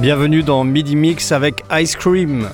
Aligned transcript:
Bienvenue 0.00 0.42
dans 0.42 0.64
Midi 0.64 0.96
Mix 0.96 1.30
avec 1.30 1.62
Ice 1.72 1.94
Cream. 1.94 2.48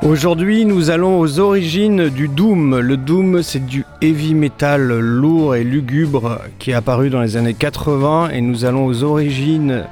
Aujourd'hui, 0.00 0.64
nous 0.64 0.88
allons 0.88 1.20
aux 1.20 1.38
origines 1.38 2.08
du 2.08 2.28
Doom. 2.28 2.78
Le 2.78 2.96
Doom, 2.96 3.42
c'est 3.42 3.66
du 3.66 3.84
heavy 4.00 4.32
metal 4.32 4.80
lourd 5.00 5.54
et 5.54 5.64
lugubre 5.64 6.40
qui 6.58 6.70
est 6.70 6.74
apparu 6.74 7.10
dans 7.10 7.20
les 7.20 7.36
années 7.36 7.52
80 7.52 8.30
et 8.30 8.40
nous 8.40 8.64
allons 8.64 8.86
aux 8.86 9.02
origines 9.02 9.84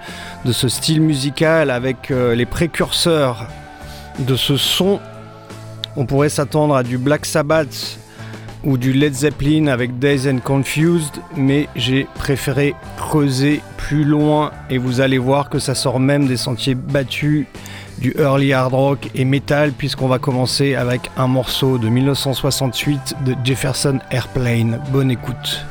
de 0.46 0.52
ce 0.52 0.70
style 0.70 1.02
musical 1.02 1.70
avec 1.70 2.10
euh, 2.10 2.34
les 2.34 2.46
précurseurs 2.46 3.46
de 4.18 4.36
ce 4.36 4.56
son. 4.56 5.00
On 5.96 6.06
pourrait 6.06 6.30
s'attendre 6.30 6.74
à 6.77 6.82
du 6.82 6.96
Black 6.96 7.27
Sabbath 7.27 7.99
ou 8.64 8.77
du 8.77 8.92
Led 8.92 9.14
Zeppelin 9.14 9.66
avec 9.66 9.98
Days 9.98 10.28
and 10.28 10.38
Confused, 10.45 11.20
mais 11.37 11.68
j'ai 11.77 12.06
préféré 12.14 12.74
creuser 12.96 13.60
plus 13.77 14.05
loin 14.05 14.52
et 14.68 14.78
vous 14.78 15.01
allez 15.01 15.18
voir 15.18 15.48
que 15.48 15.59
ça 15.59 15.74
sort 15.74 16.01
même 16.01 16.27
des 16.27 16.37
sentiers 16.37 16.74
battus 16.74 17.46
du 17.98 18.15
early 18.18 18.52
hard 18.52 18.73
rock 18.73 19.10
et 19.15 19.24
metal 19.24 19.73
puisqu'on 19.73 20.09
va 20.09 20.18
commencer 20.18 20.74
avec 20.74 21.10
un 21.16 21.27
morceau 21.27 21.78
de 21.78 21.88
1968 21.88 23.16
de 23.24 23.34
Jefferson 23.45 23.98
Airplane. 24.10 24.80
Bonne 24.92 25.10
écoute. 25.10 25.65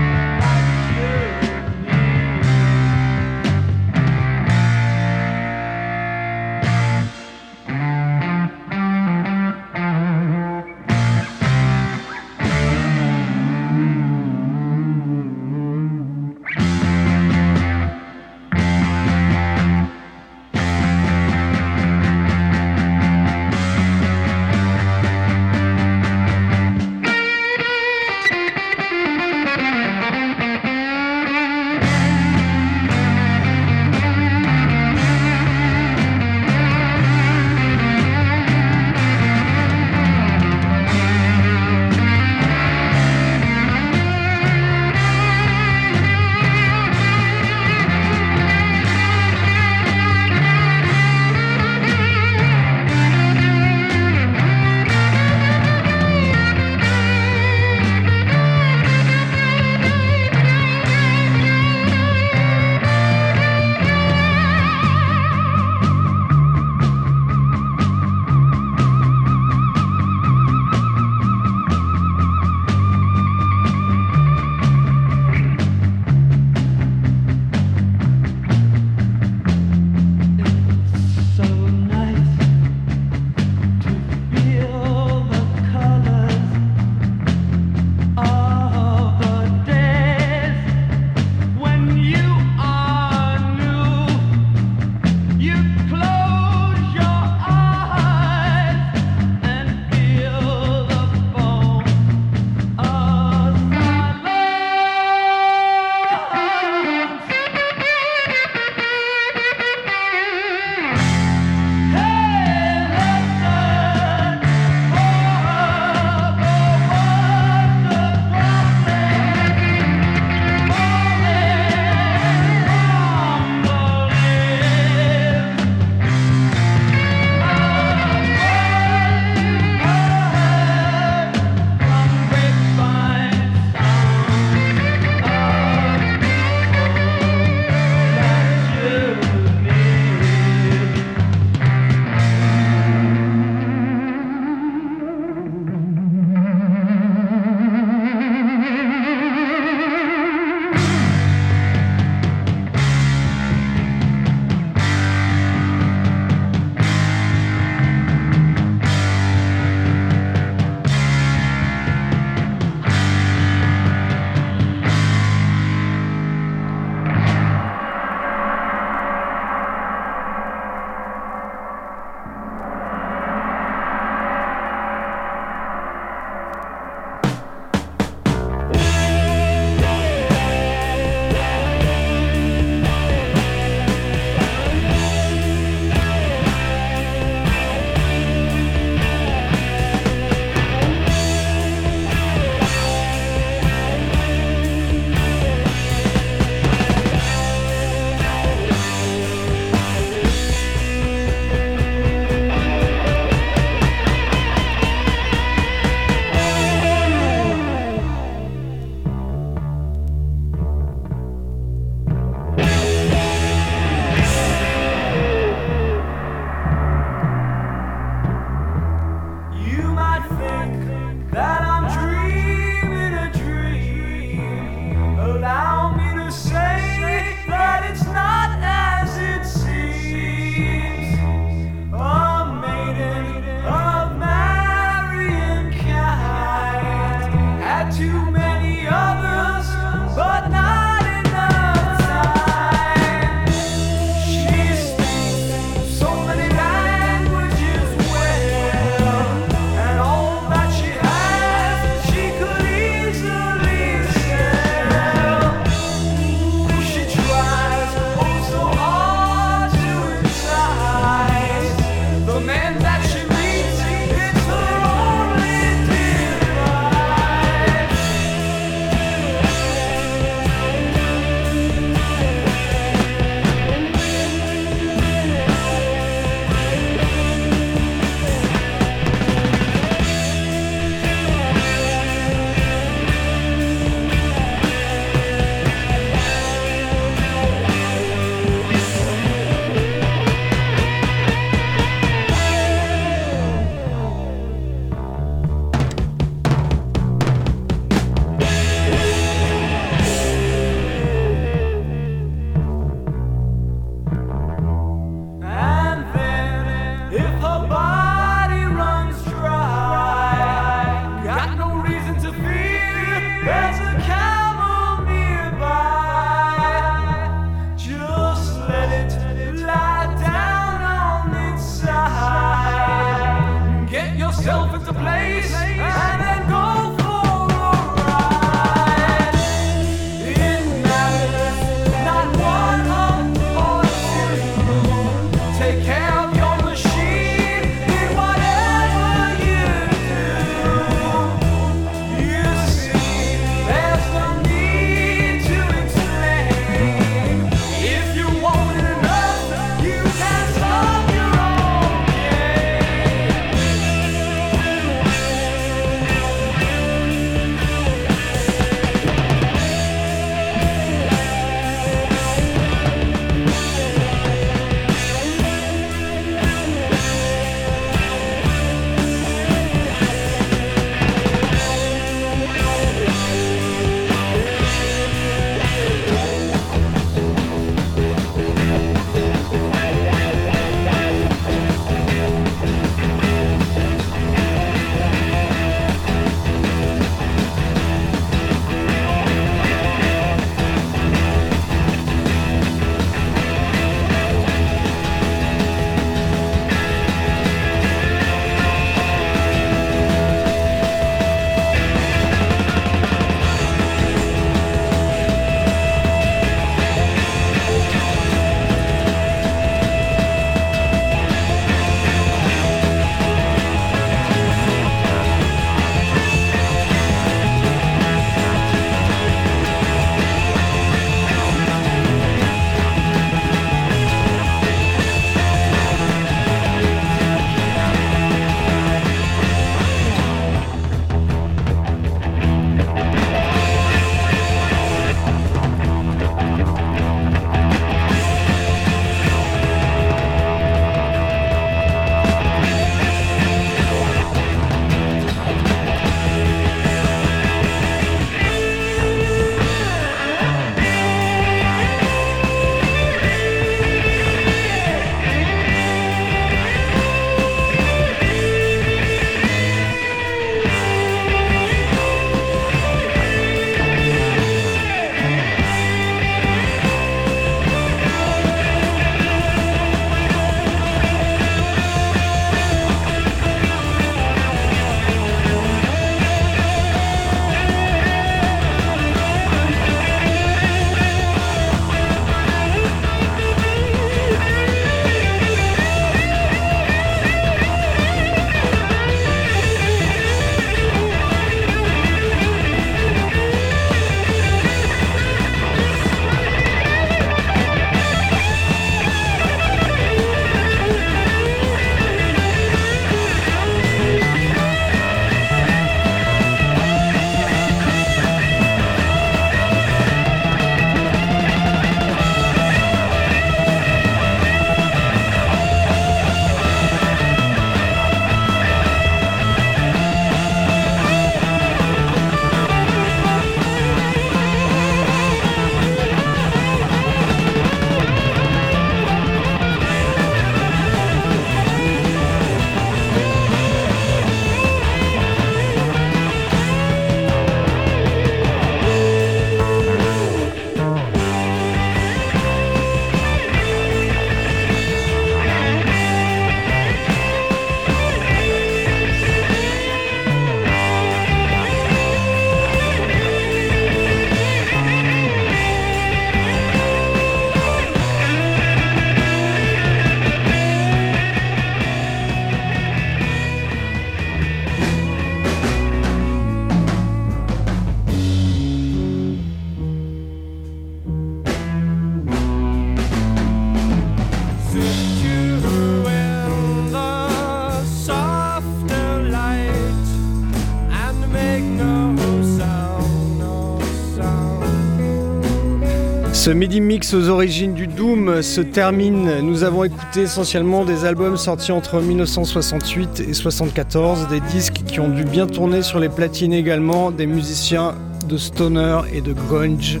Ce 586.42 586.50
midi 586.50 586.80
mix 586.80 587.14
aux 587.14 587.28
origines 587.28 587.72
du 587.72 587.86
Doom 587.86 588.42
se 588.42 588.60
termine. 588.60 589.38
Nous 589.42 589.62
avons 589.62 589.84
écouté 589.84 590.22
essentiellement 590.22 590.84
des 590.84 591.04
albums 591.04 591.36
sortis 591.36 591.70
entre 591.70 592.00
1968 592.00 593.20
et 593.20 593.22
1974, 593.26 594.26
des 594.26 594.40
disques 594.40 594.82
qui 594.84 594.98
ont 594.98 595.08
dû 595.08 595.22
bien 595.22 595.46
tourner 595.46 595.82
sur 595.82 596.00
les 596.00 596.08
platines 596.08 596.52
également, 596.52 597.12
des 597.12 597.26
musiciens 597.26 597.94
de 598.28 598.36
stoner 598.36 599.02
et 599.12 599.20
de 599.20 599.32
grunge 599.32 600.00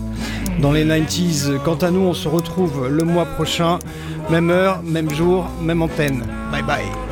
dans 0.60 0.72
les 0.72 0.84
90s. 0.84 1.60
Quant 1.64 1.76
à 1.76 1.92
nous, 1.92 2.00
on 2.00 2.12
se 2.12 2.26
retrouve 2.26 2.88
le 2.88 3.04
mois 3.04 3.24
prochain, 3.24 3.78
même 4.28 4.50
heure, 4.50 4.82
même 4.82 5.14
jour, 5.14 5.48
même 5.62 5.80
antenne. 5.80 6.24
Bye 6.50 6.64
bye. 6.64 7.11